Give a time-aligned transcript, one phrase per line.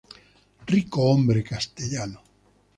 [0.71, 2.21] Ricohombre castellano.